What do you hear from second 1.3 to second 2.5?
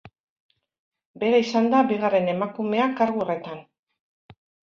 izan da bigarren